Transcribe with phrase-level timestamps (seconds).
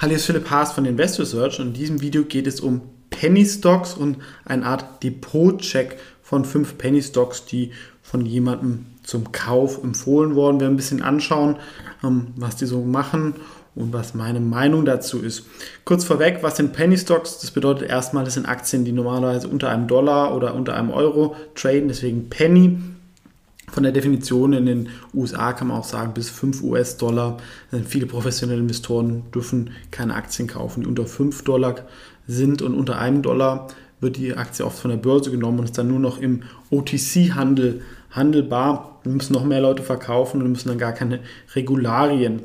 [0.00, 2.80] Hallo, hier ist Philipp Haas von Invest Research und in diesem Video geht es um
[3.10, 9.84] Penny Stocks und eine Art Depot-Check von fünf Penny Stocks, die von jemandem zum Kauf
[9.84, 10.56] empfohlen worden.
[10.56, 11.56] Wir werden ein bisschen anschauen,
[12.02, 13.34] ähm, was die so machen
[13.74, 15.44] und was meine Meinung dazu ist.
[15.84, 17.38] Kurz vorweg, was sind Penny Stocks?
[17.40, 21.36] Das bedeutet erstmal, das sind Aktien, die normalerweise unter einem Dollar oder unter einem Euro
[21.54, 22.78] traden, deswegen Penny.
[23.72, 27.36] Von der Definition in den USA kann man auch sagen, bis 5 US-Dollar.
[27.86, 31.76] Viele professionelle Investoren dürfen keine Aktien kaufen, die unter 5 Dollar
[32.26, 33.68] sind und unter einem Dollar
[34.00, 37.82] wird die Aktie oft von der Börse genommen und ist dann nur noch im OTC-Handel
[38.10, 38.98] handelbar.
[39.02, 41.20] Wir müssen noch mehr Leute verkaufen und müssen dann gar keine
[41.54, 42.40] Regularien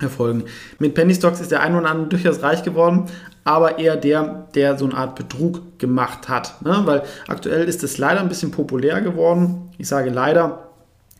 [0.00, 0.44] erfolgen.
[0.78, 3.06] Mit Penny Stocks ist der ein oder andere durchaus reich geworden,
[3.44, 6.62] aber eher der, der so eine Art Betrug gemacht hat.
[6.62, 6.82] Ne?
[6.84, 9.70] Weil aktuell ist es leider ein bisschen populär geworden.
[9.78, 10.70] Ich sage leider,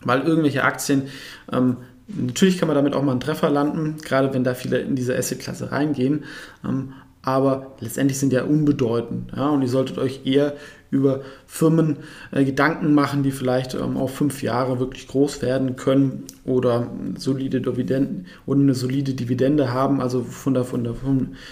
[0.02, 1.08] weil irgendwelche Aktien,
[1.52, 4.94] ähm, natürlich kann man damit auch mal einen Treffer landen, gerade wenn da viele in
[4.94, 6.24] diese Asset-Klasse reingehen.
[6.64, 6.92] Ähm,
[7.22, 9.32] aber letztendlich sind ja unbedeutend.
[9.36, 9.48] Ja?
[9.48, 10.54] Und ihr solltet euch eher
[10.92, 11.96] über Firmen
[12.30, 17.60] äh, Gedanken machen, die vielleicht ähm, auf fünf Jahre wirklich groß werden können oder solide
[17.60, 20.94] Dividenden oder eine solide Dividende haben, also von der, von der,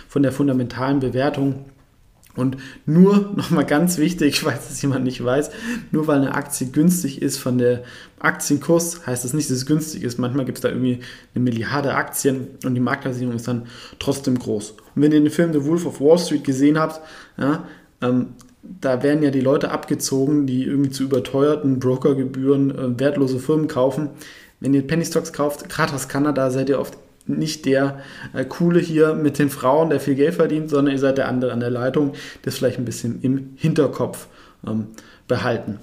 [0.09, 1.65] von der fundamentalen Bewertung
[2.37, 5.51] und nur, nochmal ganz wichtig, falls es jemand nicht weiß,
[5.91, 7.83] nur weil eine Aktie günstig ist von der
[8.19, 10.19] Aktienkurs, heißt das nicht, dass es günstig ist.
[10.19, 11.01] Manchmal gibt es da irgendwie
[11.35, 13.67] eine Milliarde Aktien und die Marktversicherung ist dann
[13.99, 14.73] trotzdem groß.
[14.95, 17.01] Und wenn ihr den Film The Wolf of Wall Street gesehen habt,
[17.39, 17.65] ja,
[18.03, 23.69] ähm, da werden ja die Leute abgezogen, die irgendwie zu überteuerten Brokergebühren äh, wertlose Firmen
[23.69, 24.11] kaufen.
[24.61, 26.97] Wenn ihr Penny Stocks kauft, gerade aus Kanada, seid ihr oft
[27.27, 28.01] nicht der
[28.35, 31.53] äh, Coole hier mit den Frauen, der viel Geld verdient, sondern ihr seid der andere
[31.53, 32.13] an der Leitung,
[32.43, 34.27] das vielleicht ein bisschen im Hinterkopf
[34.67, 34.89] ähm,
[35.27, 35.79] behalten.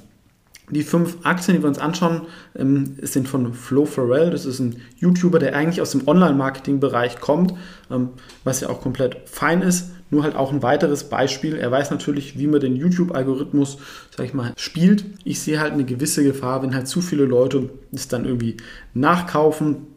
[0.70, 2.24] Die fünf Aktien, die wir uns anschauen,
[2.56, 4.32] ähm, sind von Flo Farrell.
[4.32, 7.54] Das ist ein YouTuber, der eigentlich aus dem Online-Marketing-Bereich kommt,
[7.90, 8.10] ähm,
[8.44, 9.92] was ja auch komplett fein ist.
[10.10, 11.56] Nur halt auch ein weiteres Beispiel.
[11.56, 13.78] Er weiß natürlich, wie man den YouTube-Algorithmus,
[14.16, 15.06] sag ich mal, spielt.
[15.24, 18.58] Ich sehe halt eine gewisse Gefahr, wenn halt zu viele Leute es dann irgendwie
[18.94, 19.88] nachkaufen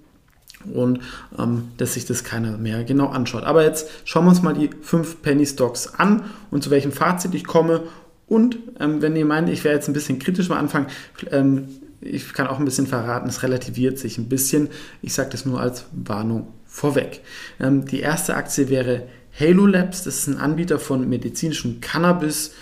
[0.72, 1.00] und
[1.38, 3.44] ähm, dass sich das keiner mehr genau anschaut.
[3.44, 7.34] Aber jetzt schauen wir uns mal die fünf Penny Stocks an und zu welchem Fazit
[7.34, 7.82] ich komme.
[8.26, 10.86] Und ähm, wenn ihr meint, ich werde jetzt ein bisschen kritisch mal anfangen,
[11.30, 11.68] ähm,
[12.00, 14.68] ich kann auch ein bisschen verraten, es relativiert sich ein bisschen.
[15.02, 17.20] Ich sage das nur als Warnung vorweg.
[17.58, 19.08] Ähm, die erste Aktie wäre
[19.38, 22.52] Halo Labs, das ist ein Anbieter von medizinischem Cannabis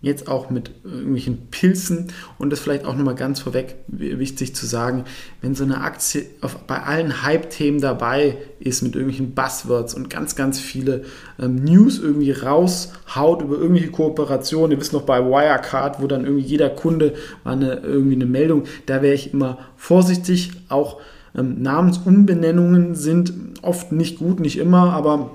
[0.00, 2.12] jetzt auch mit irgendwelchen Pilzen.
[2.38, 5.04] Und das vielleicht auch nochmal ganz vorweg wichtig zu sagen,
[5.42, 10.36] wenn so eine Aktie auf, bei allen Hype-Themen dabei ist mit irgendwelchen Buzzwords und ganz,
[10.36, 11.04] ganz viele
[11.40, 16.46] ähm, News irgendwie raushaut über irgendwelche Kooperationen, ihr wisst noch bei Wirecard, wo dann irgendwie
[16.46, 21.00] jeder Kunde war eine, irgendwie eine Meldung, da wäre ich immer vorsichtig, auch
[21.36, 25.30] ähm, Namensumbenennungen sind oft nicht gut, nicht immer, aber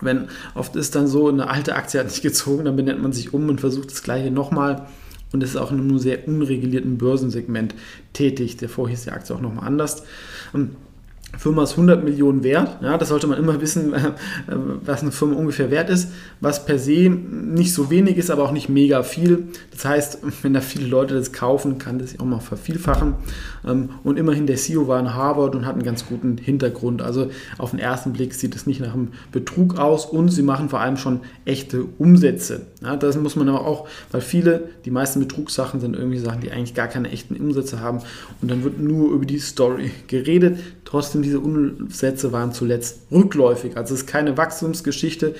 [0.00, 3.34] wenn oft ist dann so, eine alte Aktie hat nicht gezogen, dann benennt man sich
[3.34, 4.86] um und versucht das gleiche nochmal
[5.32, 7.74] und ist auch in einem sehr unregulierten Börsensegment
[8.12, 8.56] tätig.
[8.56, 10.04] Davor hieß die Aktie auch nochmal anders.
[10.54, 10.70] Ähm,
[11.38, 12.82] Firma ist 100 Millionen wert.
[12.82, 14.10] Ja, das sollte man immer wissen, äh,
[14.84, 16.10] was eine Firma ungefähr wert ist,
[16.40, 19.48] was per se nicht so wenig ist, aber auch nicht mega viel.
[19.70, 23.14] Das heißt, wenn da viele Leute das kaufen, kann das sich auch mal vervielfachen.
[23.66, 27.02] Ähm, und immerhin der CEO war in Harvard und hat einen ganz guten Hintergrund.
[27.02, 30.68] Also auf den ersten Blick sieht es nicht nach einem Betrug aus und sie machen
[30.68, 32.66] vor allem schon echte Umsätze.
[32.82, 36.50] Ja, das muss man aber auch, weil viele, die meisten Betrugssachen sind irgendwie Sachen, die
[36.50, 38.00] eigentlich gar keine echten Umsätze haben
[38.42, 40.58] und dann wird nur über die Story geredet.
[40.90, 43.76] Trotzdem, diese Umsätze waren zuletzt rückläufig.
[43.76, 45.36] Also es ist keine Wachstumsgeschichte.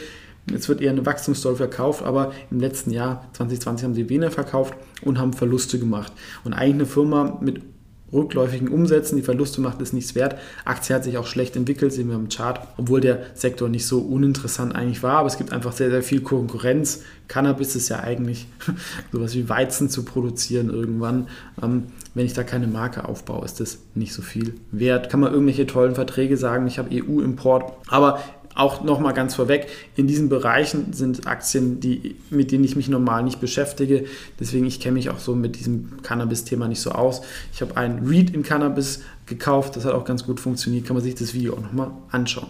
[0.49, 4.75] Jetzt wird eher eine Wachstumsstory verkauft, aber im letzten Jahr 2020 haben sie weniger verkauft
[5.03, 6.13] und haben Verluste gemacht.
[6.45, 7.63] Und eigentlich eine Firma mit
[8.13, 10.37] rückläufigen Umsätzen, die Verluste macht, ist nichts wert.
[10.65, 14.01] Aktie hat sich auch schlecht entwickelt, sehen wir im Chart, obwohl der Sektor nicht so
[14.01, 17.03] uninteressant eigentlich war, aber es gibt einfach sehr, sehr viel Konkurrenz.
[17.29, 18.49] Cannabis ist ja eigentlich
[19.13, 21.29] sowas wie Weizen zu produzieren irgendwann.
[21.63, 21.85] Ähm,
[22.15, 25.11] wenn ich da keine Marke aufbaue, ist das nicht so viel wert.
[25.11, 28.21] Kann man irgendwelche tollen Verträge sagen, ich habe EU-Import, aber
[28.55, 33.23] auch nochmal ganz vorweg, in diesen Bereichen sind Aktien, die, mit denen ich mich normal
[33.23, 34.05] nicht beschäftige.
[34.39, 37.23] Deswegen, ich kenne mich auch so mit diesem Cannabis-Thema nicht so aus.
[37.53, 40.87] Ich habe ein Read in Cannabis gekauft, das hat auch ganz gut funktioniert.
[40.87, 42.49] Kann man sich das Video auch nochmal anschauen.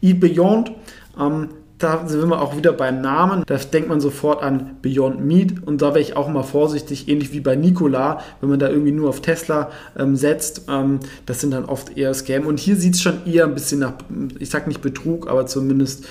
[0.00, 0.72] Eat Beyond
[1.18, 1.48] ähm,
[1.82, 3.42] da sind wir auch wieder beim Namen.
[3.46, 7.32] Da denkt man sofort an Beyond Meat und da wäre ich auch mal vorsichtig, ähnlich
[7.32, 10.66] wie bei Nikola, wenn man da irgendwie nur auf Tesla ähm, setzt.
[10.68, 12.46] Ähm, das sind dann oft eher Scam.
[12.46, 13.94] Und hier sieht es schon eher ein bisschen nach,
[14.38, 16.06] ich sag nicht Betrug, aber zumindest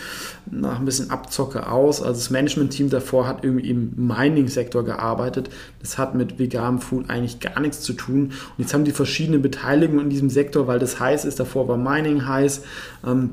[0.50, 2.02] nach ein bisschen Abzocke aus.
[2.02, 5.50] Also das Management-Team davor hat irgendwie im Mining-Sektor gearbeitet.
[5.80, 8.26] Das hat mit veganem Food eigentlich gar nichts zu tun.
[8.26, 11.40] Und jetzt haben die verschiedene Beteiligungen in diesem Sektor, weil das heiß ist.
[11.40, 12.64] Davor war Mining heiß.
[13.06, 13.32] Ähm,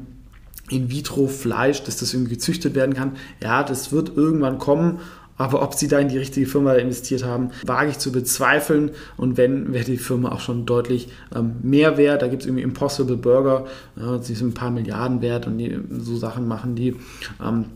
[0.71, 3.13] in-vitro-Fleisch, dass das irgendwie gezüchtet werden kann.
[3.43, 5.01] Ja, das wird irgendwann kommen.
[5.39, 8.91] Aber ob sie da in die richtige Firma investiert haben, wage ich zu bezweifeln.
[9.17, 12.23] Und wenn, wäre die Firma auch schon deutlich ähm, mehr wert.
[12.23, 13.67] Da gibt es irgendwie Impossible Burger,
[13.97, 16.97] äh, die sind ein paar Milliarden wert und die so Sachen machen die.
[17.41, 17.67] Ähm,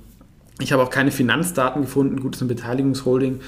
[0.59, 2.21] ich habe auch keine Finanzdaten gefunden.
[2.21, 3.41] Gut, es ist eine Beteiligungsholding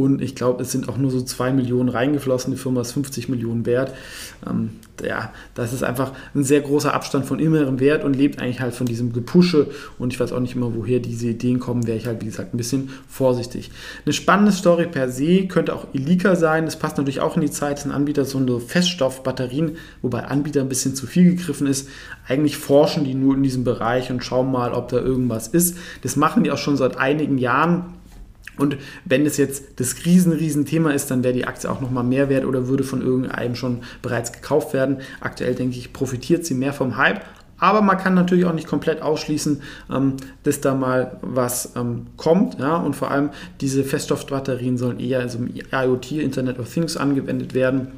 [0.00, 2.54] und ich glaube, es sind auch nur so 2 Millionen reingeflossen.
[2.54, 3.92] Die Firma ist 50 Millionen wert.
[4.48, 4.70] Ähm,
[5.04, 8.74] ja, das ist einfach ein sehr großer Abstand von immerem Wert und lebt eigentlich halt
[8.74, 9.66] von diesem Gepusche.
[9.98, 12.54] Und ich weiß auch nicht immer, woher diese Ideen kommen, wäre ich halt, wie gesagt,
[12.54, 13.70] ein bisschen vorsichtig.
[14.06, 16.64] Eine spannende Story per se könnte auch Ilika sein.
[16.64, 17.76] Das passt natürlich auch in die Zeit.
[17.76, 21.88] Das sind Anbieter so eine Feststoffbatterien, wobei Anbieter ein bisschen zu viel gegriffen ist.
[22.26, 25.76] Eigentlich forschen die nur in diesem Bereich und schauen mal, ob da irgendwas ist.
[26.00, 27.99] Das machen die auch schon seit einigen Jahren
[28.60, 28.76] und
[29.06, 32.28] wenn es jetzt das riesen, riesen Thema ist, dann wäre die Aktie auch nochmal mehr
[32.28, 34.98] wert oder würde von irgendeinem schon bereits gekauft werden.
[35.20, 37.22] Aktuell denke ich, profitiert sie mehr vom Hype.
[37.58, 42.60] Aber man kann natürlich auch nicht komplett ausschließen, ähm, dass da mal was ähm, kommt.
[42.60, 43.30] Und vor allem
[43.60, 47.88] diese Feststoffbatterien sollen eher also im IoT, Internet of Things, angewendet werden.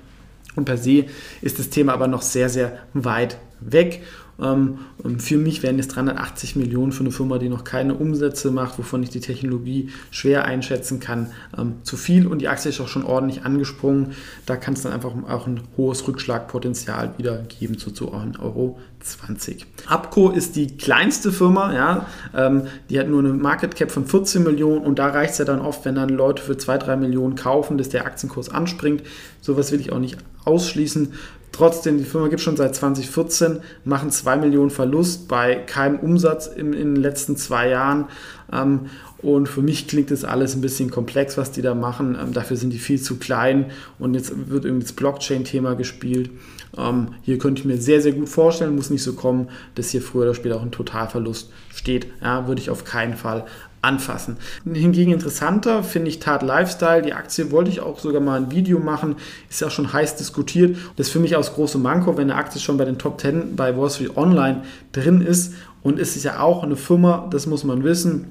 [0.54, 1.06] Und per se
[1.40, 4.02] ist das Thema aber noch sehr, sehr weit weg.
[4.40, 4.78] Ähm,
[5.18, 9.02] für mich wären es 380 Millionen für eine Firma, die noch keine Umsätze macht, wovon
[9.02, 12.26] ich die Technologie schwer einschätzen kann, ähm, zu viel.
[12.26, 14.12] Und die Aktie ist auch schon ordentlich angesprungen.
[14.46, 19.66] Da kann es dann einfach auch ein hohes Rückschlagpotenzial wieder geben zu, zu Euro 20.
[19.86, 24.42] Abco ist die kleinste Firma, ja, ähm, die hat nur eine Market Cap von 14
[24.42, 27.34] Millionen und da reicht es ja dann oft, wenn dann Leute für 2, 3 Millionen
[27.34, 29.02] kaufen, dass der Aktienkurs anspringt.
[29.40, 31.12] Sowas will ich auch nicht ausschließen.
[31.52, 36.72] Trotzdem, die Firma gibt schon seit 2014, machen 2 Millionen Verlust bei keinem Umsatz in,
[36.72, 38.06] in den letzten zwei Jahren.
[38.50, 38.86] Ähm,
[39.22, 42.18] und für mich klingt das alles ein bisschen komplex, was die da machen.
[42.20, 43.66] Ähm, dafür sind die viel zu klein
[43.98, 46.30] und jetzt wird irgendwie das Blockchain-Thema gespielt.
[46.76, 50.02] Ähm, hier könnte ich mir sehr, sehr gut vorstellen, muss nicht so kommen, dass hier
[50.02, 52.08] früher oder später auch ein Totalverlust steht.
[52.20, 53.46] Ja, würde ich auf keinen Fall
[53.80, 54.36] anfassen.
[54.64, 57.02] Hingegen interessanter finde ich Tat Lifestyle.
[57.02, 59.16] Die Aktie wollte ich auch sogar mal ein Video machen,
[59.50, 60.76] ist ja schon heiß diskutiert.
[60.96, 63.56] Das ist für mich aus großem Manko, wenn eine Aktie schon bei den Top 10
[63.56, 65.54] bei Wall Street Online drin ist.
[65.82, 68.26] Und es ist ja auch eine Firma, das muss man wissen,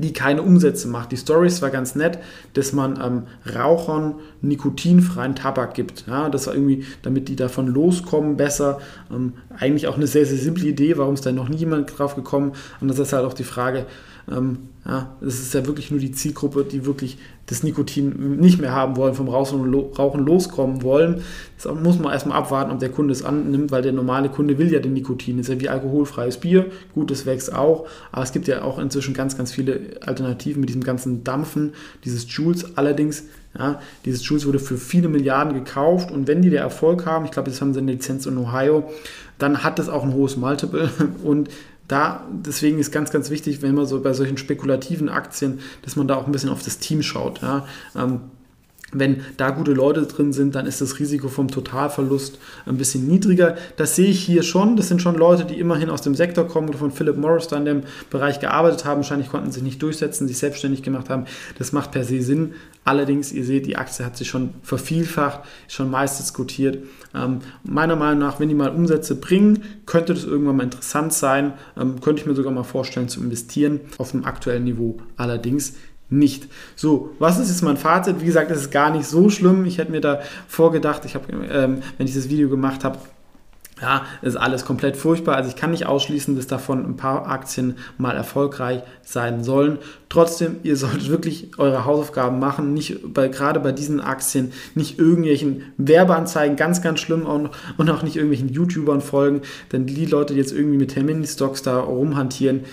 [0.00, 1.12] die keine Umsätze macht.
[1.12, 2.18] Die Story war ganz nett,
[2.54, 3.22] dass man ähm,
[3.54, 6.06] Rauchern nikotinfreien Tabak gibt.
[6.06, 8.78] Ja, das war irgendwie, damit die davon loskommen, besser.
[9.10, 12.14] Ähm, eigentlich auch eine sehr, sehr simple Idee, warum ist da noch nie jemand drauf
[12.14, 12.52] gekommen.
[12.80, 13.86] Und das ist halt auch die Frage,
[14.30, 14.58] ähm,
[14.88, 18.96] ja, es ist ja wirklich nur die Zielgruppe, die wirklich das Nikotin nicht mehr haben
[18.96, 19.64] wollen, vom Rauchen
[20.24, 21.22] loskommen wollen.
[21.62, 24.72] Das muss man erstmal abwarten, ob der Kunde es annimmt, weil der normale Kunde will
[24.72, 25.36] ja den Nikotin.
[25.36, 26.66] Das ist ja wie alkoholfreies Bier.
[26.94, 27.86] Gut, das wächst auch.
[28.12, 31.74] Aber es gibt ja auch inzwischen ganz, ganz viele Alternativen mit diesem ganzen Dampfen,
[32.04, 32.76] dieses Juice.
[32.76, 33.24] Allerdings,
[33.58, 37.30] ja, dieses Juice wurde für viele Milliarden gekauft und wenn die der Erfolg haben, ich
[37.30, 38.90] glaube, jetzt haben sie eine Lizenz in Ohio,
[39.38, 40.90] dann hat das auch ein hohes Multiple
[41.22, 41.50] und
[41.88, 46.06] da, deswegen ist ganz, ganz wichtig, wenn man so bei solchen spekulativen Aktien, dass man
[46.06, 47.40] da auch ein bisschen auf das Team schaut.
[47.40, 47.66] Ja.
[47.96, 48.20] Ähm,
[48.92, 53.56] wenn da gute Leute drin sind, dann ist das Risiko vom Totalverlust ein bisschen niedriger.
[53.76, 54.76] Das sehe ich hier schon.
[54.76, 57.58] Das sind schon Leute, die immerhin aus dem Sektor kommen oder von Philip Morris da
[57.58, 58.98] in dem Bereich gearbeitet haben.
[58.98, 61.26] Wahrscheinlich konnten sie sich nicht durchsetzen, sich selbstständig gemacht haben.
[61.58, 62.54] Das macht per se Sinn.
[62.84, 66.78] Allerdings, ihr seht, die Aktie hat sich schon vervielfacht, schon meist diskutiert.
[67.14, 71.52] Ähm, meiner Meinung nach, wenn die mal Umsätze bringen, könnte das irgendwann mal interessant sein.
[71.76, 74.96] Ähm, könnte ich mir sogar mal vorstellen zu investieren auf dem aktuellen Niveau.
[75.16, 75.74] Allerdings
[76.10, 76.48] nicht.
[76.74, 78.20] So, was ist jetzt mein Fazit?
[78.20, 79.64] Wie gesagt, es ist gar nicht so schlimm.
[79.66, 82.98] Ich hätte mir da vorgedacht, ich habe, ähm, wenn ich das Video gemacht habe,
[83.80, 85.36] ja, ist alles komplett furchtbar.
[85.36, 89.78] Also ich kann nicht ausschließen, dass davon ein paar Aktien mal erfolgreich sein sollen.
[90.08, 92.74] Trotzdem, ihr solltet wirklich eure Hausaufgaben machen.
[92.74, 98.02] Nicht bei, gerade bei diesen Aktien nicht irgendwelchen Werbeanzeigen, ganz, ganz schlimm und, und auch
[98.02, 99.42] nicht irgendwelchen YouTubern folgen.
[99.70, 102.64] Denn die Leute, die jetzt irgendwie mit Termini-Stocks da rumhantieren,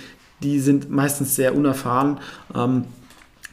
[0.42, 2.20] die sind meistens sehr unerfahren.
[2.56, 2.86] Ähm,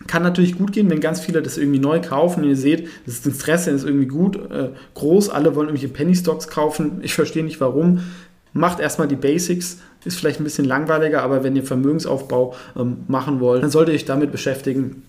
[0.06, 2.44] kann natürlich gut gehen, wenn ganz viele das irgendwie neu kaufen.
[2.44, 5.30] ihr seht, das Interesse ist irgendwie gut, äh, groß.
[5.30, 7.00] Alle wollen irgendwelche Penny Stocks kaufen.
[7.02, 8.00] Ich verstehe nicht warum.
[8.54, 13.40] macht erstmal die Basics, ist vielleicht ein bisschen langweiliger, aber wenn ihr Vermögensaufbau ähm, machen
[13.40, 15.04] wollt, dann solltet ihr euch damit beschäftigen,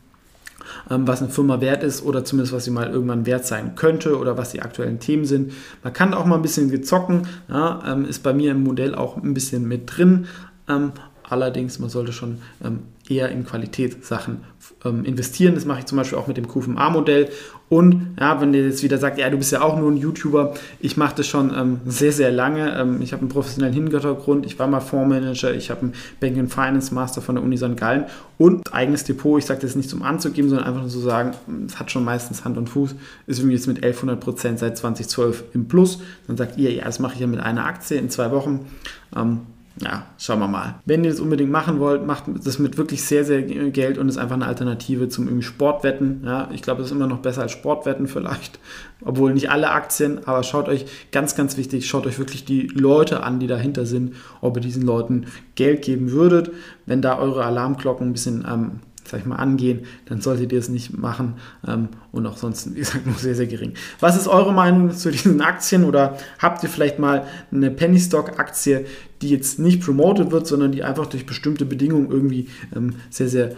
[0.89, 4.17] ähm, was eine Firma wert ist oder zumindest was sie mal irgendwann wert sein könnte
[4.17, 5.51] oder was die aktuellen Themen sind.
[5.83, 9.17] Man kann auch mal ein bisschen gezocken, ja, ähm, ist bei mir im Modell auch
[9.17, 10.27] ein bisschen mit drin.
[10.69, 10.93] Ähm,
[11.27, 12.79] allerdings, man sollte schon ähm,
[13.13, 14.41] eher in Qualitätssachen
[14.85, 15.55] ähm, investieren.
[15.55, 17.29] Das mache ich zum Beispiel auch mit dem QFMA-Modell.
[17.69, 20.53] Und ja, wenn ihr jetzt wieder sagt, ja, du bist ja auch nur ein YouTuber,
[20.79, 22.77] ich mache das schon ähm, sehr, sehr lange.
[22.77, 26.93] Ähm, ich habe einen professionellen Hintergrund, ich war mal Fondsmanager, ich habe einen Banking Finance
[26.93, 27.75] Master von der Uni St.
[27.75, 28.05] Gallen
[28.37, 29.39] und eigenes Depot.
[29.39, 31.31] Ich sage das nicht zum anzugeben, sondern einfach nur zu sagen,
[31.65, 35.43] es hat schon meistens Hand und Fuß, ist irgendwie jetzt mit 1100 Prozent seit 2012
[35.53, 35.99] im Plus.
[36.27, 38.67] Dann sagt ihr, ja, das mache ich ja mit einer Aktie in zwei Wochen.
[39.15, 39.39] Ähm,
[39.81, 40.75] ja, schauen wir mal.
[40.85, 44.17] Wenn ihr das unbedingt machen wollt, macht das mit wirklich sehr, sehr Geld und ist
[44.17, 46.21] einfach eine Alternative zum Sportwetten.
[46.23, 48.59] Ja, ich glaube, das ist immer noch besser als Sportwetten vielleicht,
[49.03, 53.23] obwohl nicht alle Aktien, aber schaut euch, ganz, ganz wichtig, schaut euch wirklich die Leute
[53.23, 55.25] an, die dahinter sind, ob ihr diesen Leuten
[55.55, 56.51] Geld geben würdet.
[56.85, 60.69] Wenn da eure Alarmglocken ein bisschen ähm, sag ich mal, angehen, dann solltet ihr es
[60.69, 61.35] nicht machen
[61.67, 63.73] ähm, und auch sonst, wie gesagt, nur sehr, sehr gering.
[63.99, 68.39] Was ist eure Meinung zu diesen Aktien oder habt ihr vielleicht mal eine Penny Stock
[68.39, 68.85] Aktie,
[69.23, 73.51] die jetzt nicht promoted wird, sondern die einfach durch bestimmte Bedingungen irgendwie ähm, sehr, sehr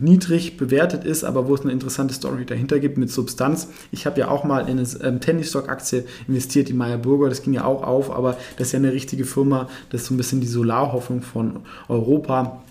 [0.00, 3.68] niedrig bewertet ist, aber wo es eine interessante Story dahinter gibt mit Substanz.
[3.92, 7.28] Ich habe ja auch mal in eine ähm, Penny Stock Aktie investiert, die Meyer Burger,
[7.28, 10.14] das ging ja auch auf, aber das ist ja eine richtige Firma, das ist so
[10.14, 12.62] ein bisschen die Solarhoffnung von Europa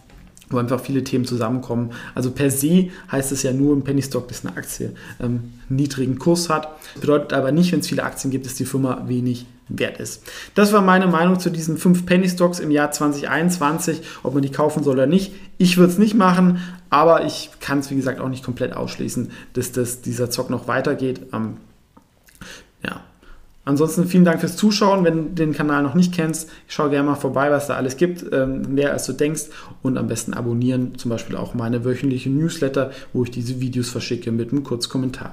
[0.49, 1.91] wo einfach viele Themen zusammenkommen.
[2.13, 6.19] Also per se heißt es ja nur ein Penny Stock, dass eine Aktie ähm, niedrigen
[6.19, 6.67] Kurs hat.
[6.99, 10.23] Bedeutet aber nicht, wenn es viele Aktien gibt, dass die Firma wenig wert ist.
[10.55, 14.51] Das war meine Meinung zu diesen fünf Penny Stocks im Jahr 2021, ob man die
[14.51, 15.33] kaufen soll oder nicht.
[15.57, 19.31] Ich würde es nicht machen, aber ich kann es wie gesagt auch nicht komplett ausschließen,
[19.53, 21.21] dass das, dieser Zock noch weitergeht.
[21.33, 21.57] Ähm,
[22.85, 23.01] ja,
[23.65, 25.05] Ansonsten vielen Dank fürs Zuschauen.
[25.05, 28.25] Wenn du den Kanal noch nicht kennst, schau gerne mal vorbei, was da alles gibt,
[28.33, 29.43] ähm, mehr als du denkst.
[29.81, 34.33] Und am besten abonnieren, zum Beispiel auch meine wöchentliche Newsletter, wo ich diese Videos verschicke
[34.33, 35.31] mit einem Kurzkommentar.